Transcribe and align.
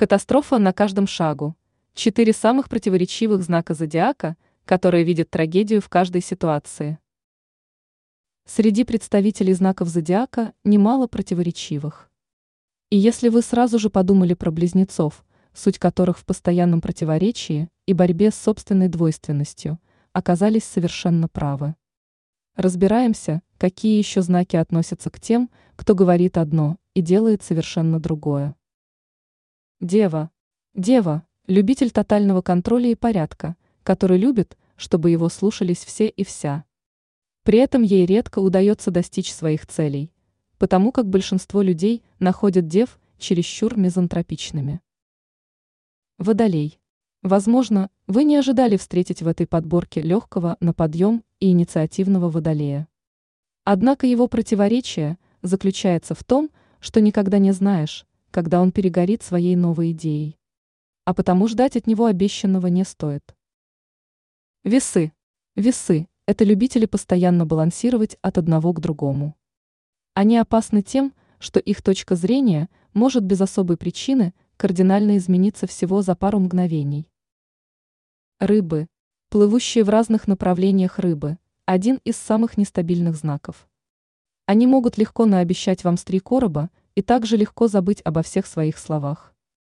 Катастрофа 0.00 0.56
на 0.56 0.72
каждом 0.72 1.06
шагу. 1.06 1.56
Четыре 1.92 2.32
самых 2.32 2.70
противоречивых 2.70 3.42
знака 3.42 3.74
зодиака, 3.74 4.38
которые 4.64 5.04
видят 5.04 5.28
трагедию 5.28 5.82
в 5.82 5.90
каждой 5.90 6.22
ситуации. 6.22 6.98
Среди 8.46 8.84
представителей 8.84 9.52
знаков 9.52 9.88
зодиака 9.88 10.54
немало 10.64 11.06
противоречивых. 11.06 12.10
И 12.88 12.96
если 12.96 13.28
вы 13.28 13.42
сразу 13.42 13.78
же 13.78 13.90
подумали 13.90 14.32
про 14.32 14.50
близнецов, 14.50 15.22
суть 15.52 15.78
которых 15.78 16.16
в 16.16 16.24
постоянном 16.24 16.80
противоречии 16.80 17.68
и 17.84 17.92
борьбе 17.92 18.30
с 18.30 18.36
собственной 18.36 18.88
двойственностью, 18.88 19.78
оказались 20.14 20.64
совершенно 20.64 21.28
правы. 21.28 21.74
Разбираемся, 22.56 23.42
какие 23.58 23.98
еще 23.98 24.22
знаки 24.22 24.56
относятся 24.56 25.10
к 25.10 25.20
тем, 25.20 25.50
кто 25.76 25.94
говорит 25.94 26.38
одно 26.38 26.78
и 26.94 27.02
делает 27.02 27.42
совершенно 27.42 28.00
другое. 28.00 28.56
Дева. 29.80 30.30
Дева– 30.74 31.26
любитель 31.46 31.90
тотального 31.90 32.42
контроля 32.42 32.90
и 32.90 32.94
порядка, 32.94 33.56
который 33.82 34.18
любит, 34.18 34.58
чтобы 34.76 35.10
его 35.10 35.30
слушались 35.30 35.86
все 35.86 36.06
и 36.06 36.22
вся. 36.22 36.66
При 37.44 37.60
этом 37.60 37.80
ей 37.80 38.04
редко 38.04 38.40
удается 38.40 38.90
достичь 38.90 39.32
своих 39.32 39.66
целей, 39.66 40.12
потому 40.58 40.92
как 40.92 41.08
большинство 41.08 41.62
людей 41.62 42.02
находят 42.18 42.68
дев 42.68 43.00
чересчур 43.16 43.78
мизантропичными. 43.78 44.82
Водолей. 46.18 46.78
Возможно, 47.22 47.88
вы 48.06 48.24
не 48.24 48.36
ожидали 48.36 48.76
встретить 48.76 49.22
в 49.22 49.28
этой 49.28 49.46
подборке 49.46 50.02
легкого 50.02 50.58
на 50.60 50.74
подъем 50.74 51.24
и 51.38 51.52
инициативного 51.52 52.28
водолея. 52.28 52.86
Однако 53.64 54.06
его 54.06 54.28
противоречие 54.28 55.16
заключается 55.40 56.14
в 56.14 56.22
том, 56.22 56.50
что 56.80 57.00
никогда 57.00 57.38
не 57.38 57.52
знаешь, 57.52 58.06
когда 58.30 58.60
он 58.60 58.72
перегорит 58.72 59.22
своей 59.22 59.56
новой 59.56 59.92
идеей. 59.92 60.38
А 61.04 61.14
потому 61.14 61.48
ждать 61.48 61.76
от 61.76 61.86
него 61.86 62.06
обещанного 62.06 62.68
не 62.68 62.84
стоит. 62.84 63.34
Весы. 64.64 65.12
Весы– 65.56 66.08
это 66.26 66.44
любители 66.44 66.86
постоянно 66.86 67.46
балансировать 67.46 68.16
от 68.22 68.38
одного 68.38 68.72
к 68.72 68.80
другому. 68.80 69.36
Они 70.14 70.36
опасны 70.36 70.82
тем, 70.82 71.14
что 71.38 71.58
их 71.58 71.82
точка 71.82 72.14
зрения 72.14 72.68
может 72.92 73.24
без 73.24 73.40
особой 73.40 73.76
причины 73.76 74.34
кардинально 74.56 75.16
измениться 75.16 75.66
всего 75.66 76.02
за 76.02 76.14
пару 76.14 76.38
мгновений. 76.38 77.08
Рыбы. 78.38 78.88
Плывущие 79.30 79.84
в 79.84 79.88
разных 79.88 80.28
направлениях 80.28 80.98
рыбы– 80.98 81.38
один 81.64 82.00
из 82.04 82.16
самых 82.16 82.58
нестабильных 82.58 83.16
знаков. 83.16 83.68
Они 84.44 84.66
могут 84.66 84.98
легко 84.98 85.24
наобещать 85.24 85.84
вам 85.84 85.96
с 85.96 86.04
три 86.04 86.18
короба 86.18 86.70
и 86.94 87.02
также 87.02 87.36
легко 87.36 87.68
забыть 87.68 88.02
обо 88.04 88.22
всех 88.22 88.46
своих 88.46 88.78
словах. 88.78 89.32